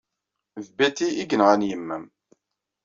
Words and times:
D 0.65 0.67
Betty 0.77 1.07
ay 1.09 1.15
yenɣan 1.29 1.61
yemma-k. 1.69 2.05